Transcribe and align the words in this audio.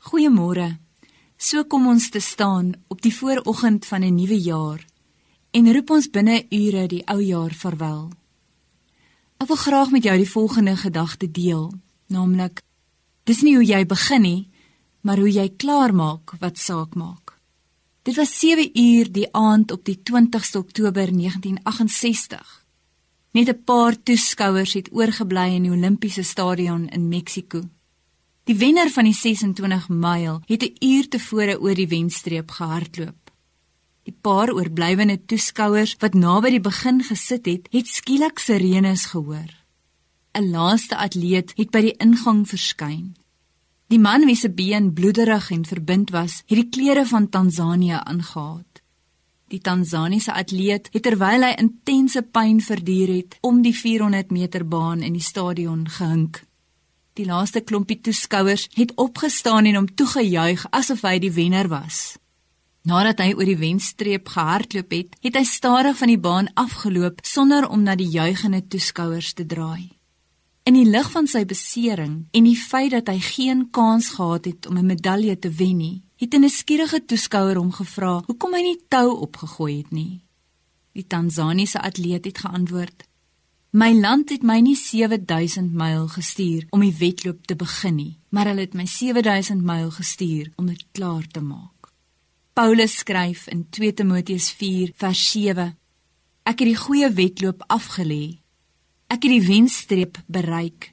Goeiemôre. 0.00 0.78
So 1.36 1.66
kom 1.68 1.86
ons 1.86 2.06
te 2.08 2.20
staan 2.24 2.72
op 2.88 3.02
die 3.04 3.12
vooroggend 3.12 3.84
van 3.86 4.00
'n 4.02 4.14
nuwe 4.14 4.40
jaar 4.40 4.80
en 5.50 5.72
roep 5.72 5.90
ons 5.90 6.10
binne 6.10 6.46
ure 6.48 6.86
die 6.86 7.04
ou 7.06 7.20
jaar 7.20 7.52
verwel. 7.52 8.10
Ek 9.36 9.48
wil 9.48 9.56
graag 9.56 9.90
met 9.90 10.02
jou 10.02 10.16
die 10.16 10.30
volgende 10.30 10.76
gedagte 10.76 11.30
deel, 11.30 11.72
naamlik: 12.06 12.62
Dis 13.24 13.42
nie 13.42 13.54
hoe 13.54 13.64
jy 13.64 13.86
begin 13.86 14.22
nie, 14.22 14.48
maar 15.00 15.18
hoe 15.18 15.32
jy 15.32 15.48
klaar 15.56 15.94
maak 15.94 16.32
wat 16.40 16.58
saak 16.58 16.94
maak. 16.94 17.38
Dit 18.02 18.16
was 18.16 18.38
7 18.38 18.70
uur 18.74 19.12
die 19.12 19.32
aand 19.32 19.70
op 19.70 19.84
die 19.84 20.00
20ste 20.02 20.58
Oktober 20.58 21.12
1968. 21.12 22.64
Net 23.32 23.48
'n 23.48 23.64
paar 23.64 24.02
toeskouers 24.02 24.72
het 24.72 24.92
oorgebly 24.92 25.54
in 25.54 25.62
die 25.62 25.70
Olimpiese 25.70 26.22
stadion 26.22 26.88
in 26.88 27.08
Mexiko. 27.08 27.60
Die 28.50 28.58
wenner 28.58 28.88
van 28.90 29.06
die 29.06 29.14
26 29.14 29.84
myl 29.94 30.40
het 30.50 30.62
'n 30.66 30.74
uur 30.82 31.08
tevore 31.08 31.60
oor 31.60 31.74
die 31.74 31.86
wenstreep 31.86 32.50
gehardloop. 32.50 33.30
Die 34.02 34.16
paar 34.20 34.50
oorblywende 34.50 35.24
toeskouers 35.26 35.94
wat 35.98 36.14
naby 36.14 36.50
die 36.50 36.60
begin 36.60 36.98
gesit 37.02 37.46
het, 37.46 37.68
het 37.70 37.86
skielik 37.86 38.38
sirenes 38.38 39.04
gehoor. 39.04 39.50
'n 40.34 40.50
Laaste 40.50 40.96
atleet 40.96 41.52
het 41.54 41.70
by 41.70 41.80
die 41.80 41.96
ingang 41.96 42.48
verskyn. 42.48 43.14
Die 43.86 43.98
man 43.98 44.26
wie 44.26 44.36
se 44.36 44.50
been 44.50 44.92
bloederig 44.92 45.50
en 45.50 45.64
verbind 45.64 46.10
was, 46.10 46.42
het 46.46 46.58
die 46.58 46.68
klere 46.68 47.06
van 47.06 47.28
Tansanië 47.28 48.00
aangetree. 48.02 48.82
Die 49.48 49.60
Tansaniese 49.60 50.32
atleet 50.32 50.88
het 50.92 51.02
terwyl 51.02 51.42
hy 51.42 51.54
intense 51.56 52.22
pyn 52.22 52.60
verduur 52.60 53.08
het, 53.08 53.38
om 53.40 53.62
die 53.62 53.74
400 53.74 54.30
meter 54.30 54.68
baan 54.68 55.02
in 55.02 55.12
die 55.12 55.22
stadion 55.22 55.88
gehink. 55.88 56.49
Die 57.18 57.26
laaste 57.26 57.60
klompie 57.60 58.00
toeskouers 58.00 58.68
het 58.74 58.94
opgestaan 58.94 59.66
en 59.66 59.74
hom 59.80 59.94
toegejuig 59.94 60.66
asof 60.70 61.02
hy 61.02 61.18
die 61.18 61.32
wenner 61.34 61.68
was. 61.68 62.16
Nadat 62.86 63.18
hy 63.20 63.34
oor 63.36 63.44
die 63.44 63.58
wenstreep 63.60 64.30
gehardloop 64.32 64.94
het, 64.94 65.16
het 65.20 65.36
hy 65.36 65.44
stadig 65.44 65.98
van 65.98 66.08
die 66.08 66.20
baan 66.20 66.48
afgeloop 66.54 67.20
sonder 67.26 67.66
om 67.68 67.82
na 67.84 67.96
die 67.98 68.08
juigende 68.08 68.62
toeskouers 68.72 69.34
te 69.36 69.44
draai. 69.44 69.90
In 70.64 70.76
die 70.76 70.86
lig 70.86 71.10
van 71.10 71.26
sy 71.26 71.42
besering 71.48 72.14
en 72.36 72.46
die 72.46 72.56
feit 72.56 72.94
dat 72.94 73.10
hy 73.10 73.18
geen 73.24 73.66
kans 73.74 74.14
gehad 74.16 74.46
het 74.46 74.66
om 74.70 74.78
'n 74.78 74.86
medalje 74.86 75.36
te 75.38 75.50
wen 75.50 75.76
nie, 75.76 76.02
het 76.16 76.34
'n 76.34 76.40
nuuskierige 76.40 77.04
toeskouer 77.04 77.56
hom 77.56 77.72
gevra 77.72 78.22
hoekom 78.26 78.54
hy 78.54 78.62
nie 78.62 78.80
tou 78.88 79.20
opgegooi 79.20 79.76
het 79.78 79.90
nie. 79.90 80.20
Die 80.92 81.06
Tansaniese 81.06 81.80
atleet 81.80 82.24
het 82.24 82.38
geantwoord: 82.38 83.04
My 83.70 83.92
land 83.94 84.32
het 84.34 84.42
my 84.42 84.56
nie 84.58 84.74
7000 84.74 85.70
myl 85.78 86.08
gestuur 86.10 86.64
om 86.74 86.80
die 86.82 86.94
wedloop 86.98 87.44
te 87.46 87.54
begin 87.54 87.94
nie, 87.94 88.16
maar 88.34 88.48
hulle 88.50 88.64
het 88.66 88.74
my 88.74 88.82
7000 88.90 89.62
myl 89.62 89.92
gestuur 89.94 90.48
om 90.58 90.66
dit 90.66 90.82
klaar 90.90 91.22
te 91.30 91.38
maak. 91.38 91.92
Paulus 92.52 92.96
skryf 93.04 93.46
in 93.46 93.68
2 93.70 93.94
Timoteus 93.94 94.50
4 94.58 94.90
vers 94.98 95.22
7: 95.30 95.68
Ek 96.42 96.58
het 96.58 96.66
die 96.66 96.76
goeie 96.82 97.12
wedloop 97.14 97.62
afgelê. 97.70 98.42
Ek 99.06 99.22
het 99.22 99.30
die 99.38 99.46
wenstreep 99.46 100.18
bereik. 100.26 100.90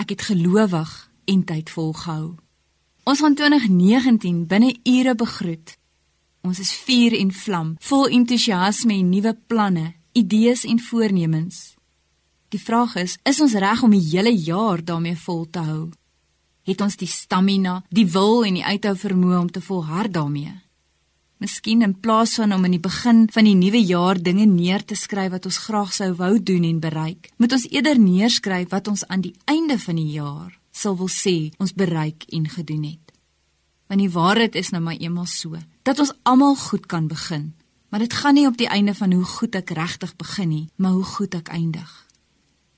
Ek 0.00 0.08
het 0.08 0.22
gelowig 0.32 1.10
en 1.28 1.44
tyd 1.44 1.68
volgehou. 1.68 2.38
Ons 3.04 3.20
gaan 3.20 3.36
2019 3.36 4.46
binne 4.48 4.72
ure 4.84 5.14
begroet. 5.14 5.76
Ons 6.40 6.58
is 6.58 6.72
vuur 6.72 7.20
en 7.20 7.32
vlam, 7.32 7.74
vol 7.80 8.08
entoesiasme 8.08 8.96
en 8.96 9.10
nuwe 9.12 9.36
planne, 9.46 9.92
idees 10.16 10.64
en 10.64 10.80
voornemens. 10.80 11.77
Die 12.48 12.60
vraag 12.60 12.94
is, 12.96 13.18
is 13.28 13.42
ons 13.44 13.52
reg 13.60 13.82
om 13.84 13.92
die 13.92 14.04
hele 14.06 14.30
jaar 14.32 14.80
daarmee 14.80 15.18
vol 15.20 15.42
te 15.52 15.60
hou? 15.60 15.90
Het 16.64 16.80
ons 16.80 16.94
die 16.96 17.08
stamina, 17.08 17.82
die 17.92 18.06
wil 18.08 18.40
en 18.48 18.56
die 18.56 18.64
uithou 18.64 18.94
vermoë 18.96 19.40
om 19.42 19.50
te 19.52 19.60
volhard 19.60 20.14
daarmee? 20.14 20.54
Miskien 21.44 21.84
in 21.84 21.92
plaas 22.00 22.38
van 22.40 22.56
om 22.56 22.64
in 22.64 22.78
die 22.78 22.82
begin 22.82 23.26
van 23.34 23.44
die 23.44 23.54
nuwe 23.54 23.82
jaar 23.84 24.16
dinge 24.16 24.46
neer 24.48 24.80
te 24.80 24.96
skryf 24.96 25.34
wat 25.36 25.50
ons 25.50 25.60
graag 25.66 25.92
sou 25.92 26.08
wou 26.16 26.32
doen 26.40 26.64
en 26.70 26.80
bereik, 26.80 27.28
moet 27.36 27.52
ons 27.52 27.68
eerder 27.68 28.00
neerskryf 28.00 28.72
wat 28.72 28.88
ons 28.88 29.04
aan 29.12 29.26
die 29.28 29.34
einde 29.44 29.76
van 29.84 30.00
die 30.00 30.08
jaar 30.16 30.56
sal 30.72 30.96
wil 30.96 31.12
sê 31.12 31.52
ons 31.60 31.76
bereik 31.76 32.24
en 32.32 32.48
gedoen 32.48 32.88
het. 32.88 33.14
Want 33.92 34.00
die 34.00 34.12
waarheid 34.16 34.56
is 34.56 34.72
nou 34.72 34.80
maar 34.82 34.96
eenmal 34.96 35.28
so, 35.28 35.60
dat 35.84 36.00
ons 36.00 36.16
almal 36.24 36.56
goed 36.56 36.88
kan 36.88 37.12
begin, 37.12 37.52
maar 37.92 38.00
dit 38.00 38.12
gaan 38.12 38.40
nie 38.40 38.48
op 38.48 38.56
die 38.56 38.72
einde 38.72 38.96
van 38.96 39.12
hoe 39.12 39.24
goed 39.36 39.56
ek 39.60 39.76
regtig 39.76 40.16
begin 40.16 40.48
nie, 40.48 40.68
maar 40.76 40.96
hoe 40.96 41.08
goed 41.16 41.36
ek 41.36 41.52
eindig 41.52 42.07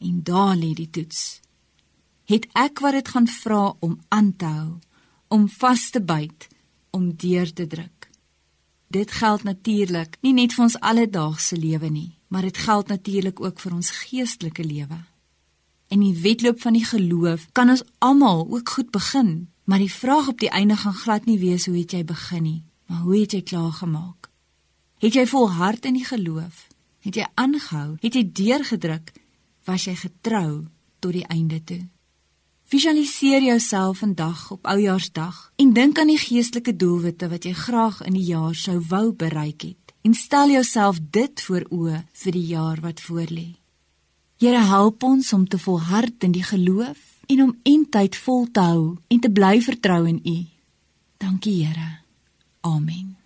en 0.00 0.22
daar 0.22 0.56
lê 0.56 0.72
die 0.74 0.90
toets. 0.90 1.40
Het 2.30 2.46
ek 2.56 2.80
wat 2.84 2.96
dit 2.96 3.08
gaan 3.08 3.28
vra 3.28 3.74
om 3.84 3.98
aan 4.08 4.32
te 4.36 4.48
hou, 4.48 4.78
om 5.28 5.48
vas 5.48 5.90
te 5.90 6.00
byt, 6.00 6.48
om 6.90 7.12
deur 7.16 7.52
te 7.52 7.66
druk. 7.66 8.08
Dit 8.90 9.12
geld 9.12 9.42
natuurlik 9.46 10.16
nie 10.24 10.32
net 10.34 10.56
vir 10.56 10.64
ons 10.66 10.78
alledaagse 10.80 11.56
lewe 11.56 11.90
nie, 11.90 12.16
maar 12.28 12.42
dit 12.42 12.56
geld 12.56 12.88
natuurlik 12.90 13.40
ook 13.40 13.60
vir 13.62 13.74
ons 13.74 13.90
geestelike 13.90 14.64
lewe. 14.64 14.98
In 15.90 16.02
die 16.02 16.14
wedloop 16.22 16.60
van 16.62 16.74
die 16.78 16.86
geloof 16.86 17.46
kan 17.52 17.70
ons 17.70 17.84
almal 17.98 18.46
ook 18.48 18.68
goed 18.68 18.90
begin, 18.90 19.48
maar 19.64 19.78
die 19.78 19.92
vraag 19.92 20.28
op 20.28 20.40
die 20.42 20.50
einde 20.50 20.76
gaan 20.76 20.94
glad 20.94 21.26
nie 21.26 21.38
wees 21.38 21.66
hoe 21.66 21.76
het 21.76 21.92
jy 21.92 22.04
begin 22.04 22.42
nie, 22.42 22.62
maar 22.86 23.04
hoe 23.06 23.20
het 23.20 23.32
jy 23.32 23.42
klaar 23.42 23.72
gemaak? 23.72 24.30
Het 24.98 25.14
jy 25.14 25.26
volhard 25.26 25.84
in 25.84 25.94
die 25.94 26.04
geloof? 26.04 26.66
Het 27.00 27.14
jy 27.14 27.26
aangehou? 27.34 27.96
Het 28.00 28.14
jy 28.14 28.24
deurgedruk? 28.32 29.12
Was 29.64 29.84
jy 29.84 29.96
getrou 29.96 30.66
tot 31.00 31.12
die 31.12 31.26
einde 31.26 31.60
toe. 31.64 31.82
Visualiseer 32.70 33.42
jouself 33.42 33.98
vandag 33.98 34.50
op 34.50 34.66
Oujaarsdag 34.66 35.52
en 35.56 35.72
dink 35.72 35.98
aan 35.98 36.12
die 36.12 36.20
geestelike 36.20 36.76
doelwitte 36.76 37.28
wat 37.28 37.44
jy 37.44 37.52
graag 37.52 38.00
in 38.06 38.14
die 38.14 38.28
jaar 38.28 38.54
sou 38.54 38.78
wou 38.92 39.10
bereik 39.12 39.66
het 39.66 39.94
en 40.06 40.14
stel 40.14 40.54
jouself 40.54 41.00
dit 41.10 41.42
voor 41.42 41.66
oë 41.70 42.04
vir 42.22 42.32
die 42.32 42.46
jaar 42.54 42.80
wat 42.80 43.02
voorlê. 43.02 43.48
Here 44.40 44.62
help 44.70 45.02
ons 45.02 45.32
om 45.32 45.48
te 45.48 45.58
volhard 45.58 46.24
in 46.24 46.32
die 46.32 46.46
geloof 46.46 46.98
en 47.26 47.42
om 47.42 47.56
eintyd 47.62 48.16
vol 48.16 48.46
te 48.50 48.64
hou 48.70 48.96
en 49.08 49.20
te 49.20 49.30
bly 49.30 49.60
vertrou 49.60 50.06
in 50.08 50.20
U. 50.24 50.38
Dankie 51.18 51.64
Here. 51.64 51.90
Amen. 52.60 53.19